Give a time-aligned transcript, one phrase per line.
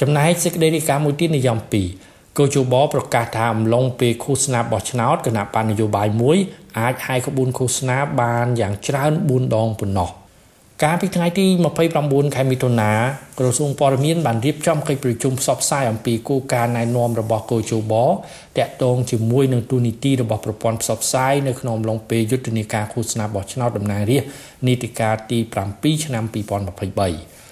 [0.00, 1.58] ចំណែកសេចក្តីរាយការណ៍មួយទៀតនិយម
[1.98, 6.36] 2កោជបប្រកាសថាអំឡុងពេលឃោសនាបោះឆ្នោតគណៈបញ្ញយោបាយមួយ
[6.78, 10.10] អាចហាយក្បួនឃោសនាបានយ៉ាងច្រើន4ដងប៉ុណ្ណោះ
[10.82, 11.46] កាលពីថ្ងៃទី
[11.90, 12.92] 29ខែមិថុនា
[13.38, 17.94] ក្រសួងព័ត៌មានបានរៀបចំកិច្ចប្រជុំផ្សព្វផ្សាយអំពីគោលការណ៍ណែនាំរបស់កោជប
[18.58, 24.30] តាក់ទងជាមួយនឹងទូនីតិរបស់ប្រព័ន្ធផ្សព្វផ្សាយនៅក្នុងអំឡុងពេលយុទ្ធនាការឃោសនាបោះឆ្នោតតំណាងរាស្ត្រ
[24.66, 25.38] នីតិកាលទី
[25.72, 27.49] 7ឆ្នាំ2023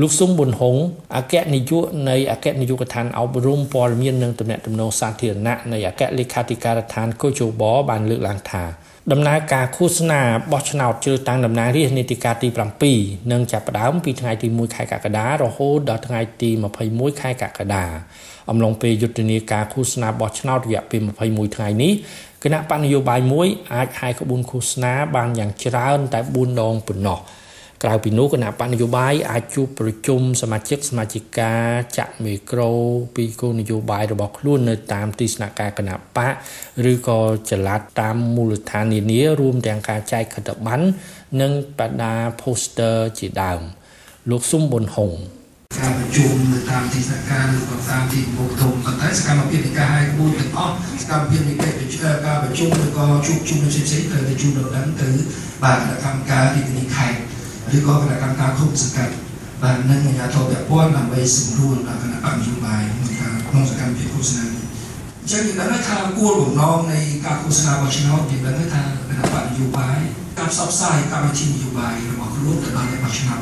[0.00, 0.76] លោកស៊ុំប៊ុនហុង
[1.16, 8.64] អគ្គនាយកនៃអគ្គនាយកដ្ឋានអប់រំព័ត៌មាននិងទំនាក់ទំនងសាធារណៈនៃអគ្គលេខាធិការដ្ឋានកោជបបានលើកឡើងថា
[9.12, 10.20] ដំណើរការឃោសនា
[10.52, 12.48] បោះឆ្នោតជ្រើសតាំងតំណាងរាស្ត្រនីតិកាលទី
[12.90, 16.50] 7នឹងចាប់ផ្ដើមពីថ្ងៃទី1ខែកក្កដារហូតដល់ថ្ងៃទី
[16.86, 17.84] 21ខែកក្កដា
[18.50, 21.92] អំឡុងពេលយុទ្ធនាការឃោសនាបោះឆ្នោតរយៈពេល21ថ្ងៃនេះ
[22.42, 27.20] គណៈបញ្ញយោបាយមួយអាចហាយក្បួនឃោសនាបានយ៉ាងច្រើនតែ4ដងប៉ុណ្ណោះ។
[27.82, 31.54] ក្រៅពីនោះគណៈបកនយោបាយអាចជួបប្រជុំសមាជិកសមាជិកា
[31.98, 32.72] ចាក់មីក្រូ
[33.16, 36.32] ពីគោលនយោបាយរបស់ខ្លួននៅតាមទីស្នាក់ការគណៈបក
[36.92, 37.20] ឬក៏
[37.50, 40.84] ចល័តតាមមូលដ្ឋាននានារួមទាំងការចែកខិត្តប័ណ្ណ
[41.40, 43.60] និងបដា poster ជាដើម
[44.30, 45.12] លោកស៊ុំប៊ុនហុង
[45.78, 51.72] ការប្រជុំនៅតាមទីស្នាក់ការឬក៏តាមទីមុខធំប៉ុន្តែសកម្មភាពនៃការឲ្យក្បួនទាំងអស់សកម្មភាពនៃការ
[52.42, 55.08] ប្រជុំឬក៏ជួបជុំផ្សេងៗត្រូវតែជួបដំណឹងទៅ
[55.62, 57.35] បាទគណៈកម្មការទីធានាខេត្ត
[57.74, 59.14] ឬក៏គណៈកម្មការគ្រប់សង្កាត់
[59.62, 64.64] បាននឹងអាជ្ញាធរពាក់ព័ន្ធដើម្បីសម្រួលដល់គណៈបកនយោបាយក្នុងការក្នុងសកម្មភាពឃោសនានេះ
[65.22, 69.98] អញ្ចឹងយើងដឹងថាគោលបំណងនៃការឃោសនារបស់ឆ្នោតយើងដឹងថាគណៈបកនយោបាយ
[70.38, 73.40] ការផ្សព្វផ្សាយកម្មវិធីនយោបាយរបស់ខ្លួនទៅដល់អ្នកបោះឆ្នោត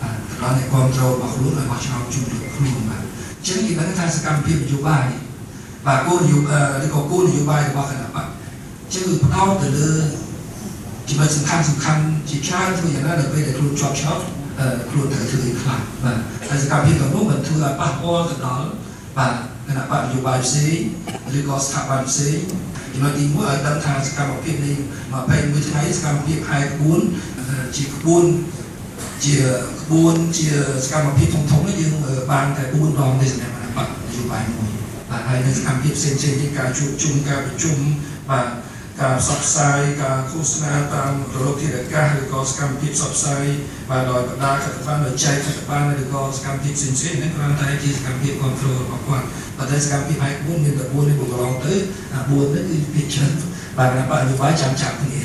[0.00, 5.06] បាទទៅដល់អ្នកគ្រប់គ្រងរបស់ខ្លួនឲ្យបោះឆ្នោតជូនខ្លួនបាទអញ្ចឹងយើងដឹងថាសកម្មភាពនយោបាយ
[5.86, 9.90] បាទគោលនយោបាយឬក៏គោលនយោបាយរបស់គណៈបកអញ្ចឹងគឺផ្ដោតទៅលើ
[11.08, 14.20] ចំណុចសំខាន់សំខាន់ជាច្រើនធ្វើយ៉ាងណាដើម្បីឲ្យខ្លួនជាប់ឆ្នោត
[14.90, 18.68] ខ្លួនត្រូវធ្វើខ្លះបាទហើយសកម្មភាពទាំងនោះមិនធ្វើឲ្យប៉ះពាល់ទៅដល់
[19.18, 19.34] បាទ
[19.66, 20.76] គណៈបកនយោបាយផ្សេង
[21.38, 22.38] ឬក៏ស្ថាប័នផ្សេង
[22.92, 24.76] ចំណុចទី1ឲ្យដឹងថាសកម្មភាពនេះ
[25.22, 27.00] 21ថ្ងៃសកម្មភាពហែក្បួន
[27.76, 28.24] ជាក្បួន
[29.24, 29.36] ជា
[29.82, 30.48] ក្បួនជា
[30.84, 31.94] សកម្មភាពធំធំនេះយើង
[32.32, 34.70] បានតែ4ដងទេសម្រាប់គណៈបកនយោបាយមួយ
[35.10, 37.76] បាទហើយនៅសកម្មភាពផ្សេងៗទៀតការជួបជុំការប្រជុំ
[38.30, 38.48] បាទ
[39.02, 43.44] ការផ្សព្វផ្សាយការឃោសនាតាមរលកធាតុអាកាសឬក៏សកម្មភាពផ្សព្វផ្សាយ
[43.90, 49.26] បាទដោយបណ្ដាខិត្តប័ណ្ណដោយចែកខិត្តប័ណ្ណឬក៏សកម្មភាពផ្សេងៗនេះគ្រាន់តែជាសកម្មភាព control របស់គាត់
[49.58, 51.74] ប៉ុន្តែសកម្មភាពឯ4មានតែ4នេះបង្រងទៅ
[52.14, 53.32] អា4នេះគឺពីច្រើន
[53.78, 55.20] បាទគណៈបកនយោបាយចាំចាប់គ្នា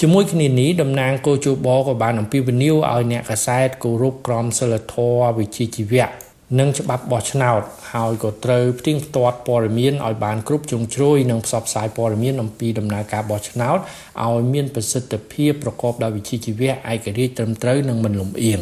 [0.00, 13.78] ជាមួយគ្នានេះតំណាងកោជបក៏បានអំពាវនាវឲ្យអ្នកកសែតគោរពក្រមសីលធម៌វិជ្ជាជីវៈ និងច្បាប់បោះឆ្នោតហើយក៏ត្រូវផ្ទៀងផ្ទាត់ព័ត៌មានឲ្យបានគ្រប់ជ្រុងជ្រោយនិងផ្សព្វផ្សាយព័ត៌មានអំពីដំណើរការបោះឆ្នោត
[14.24, 18.60] ឲ្យមានប្រសិទ្ធភាពប្រកបដោយវិជ្ជាជីវៈឯករាជ្យត្រឹមត្រូវនិងមិនលំអៀង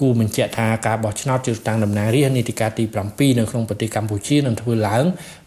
[0.00, 5.04] គូបញ្ជាក់ថាការបោះឆ្នោតជ្រើសតាំងតំណាងរាស្ត្រនីតិកាលទី7នៅក្នុងប្រទេសកម្ពុជានឹងធ្វើឡើង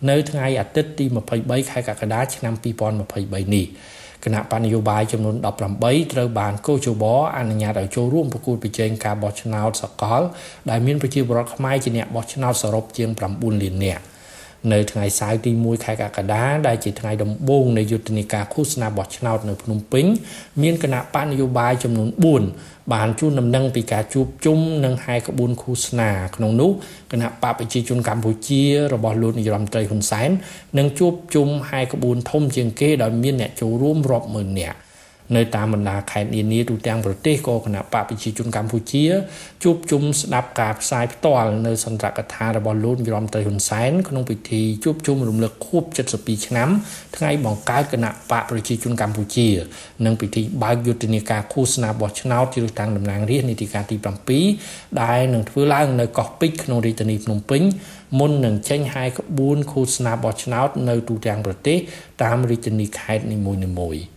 [0.10, 1.06] នៅថ្ងៃអាទិត្យទី
[1.38, 3.66] 23ខែកក្កដាឆ្នាំ2023នេះ
[4.26, 5.36] គណៈបញ្ញយោបាយចំនួន
[5.76, 7.04] 18ត្រូវបានកោជប
[7.38, 10.22] អនុញ្ញាតឲ្យចូលរួមប្រគួតប្រជែងការបោះឆ្នោតសកល
[10.70, 14.04] ដែលមានប្រជាពលរដ្ឋខ្មែរជាអ្នកបោះឆ្នោតសរុបជាង9លាននាក់
[14.74, 20.06] នៅថ្ងៃសៅរ៍ទី1ខែកក្កដាដែលជាថ្ងៃដំបូងនៃយុទ្ធនាការឃោសនាបោះឆ្នោតនៅភ្នំពេញ
[20.62, 22.10] មានគណៈបញ្ញយោបាយចំនួន
[22.50, 26.72] 4បានជួនដំណឹងពីការជួបជុំនិងហែក្បួនឃោសនាក្នុងនោះ
[27.12, 28.62] គណៈបកប្រជាជនកម្ពុជា
[28.94, 30.30] របស់លោកនាយរដ្ឋមន្ត្រីហ៊ុនសែន
[30.78, 34.78] នឹងជួបជុំហែក្បួនធំជាងគេដោយមានអ្នកចូលរួមរាប់ម៉ឺននាក់
[35.36, 39.04] នៅតាមបណ្ដាខេត្តនានាទូទាំងប្រទេសក៏គណៈបកប្រជាជនកម្ពុជា
[39.64, 45.84] ជួបជុំស្ដាប់ការផ្សាយផ្ទាល់នៅសន្ទរកថារបស់លោកនាយរដ្ឋមន្ត្រីហ៊ុនសែនក្នុងពិធីជួបជុំរំលឹកខួប
[46.16, 46.70] 72ឆ្នាំ
[47.16, 49.48] ថ្ងៃបង្កើតគណៈបកប្រជាជនកម្ពុជា
[50.06, 53.98] និងពិធីបើកយុទ្ធនាការឃោសនាបោះឆ្នោតជ្រើសតាំងតំណាងរាស្ត្រនីតិកាលទី
[54.48, 57.62] 7ដែលនឹងធ្វើឡើងនៅកោះពេជ្រក្នុងរាជធានីភ្នំពេញ
[58.20, 61.78] មុននឹងចេញហាយក្បួនឃោសនាបោះឆ្នោតនៅទូទាំងប្រទេស
[62.24, 64.17] តាមរាជធានីខេត្តនីមួយៗ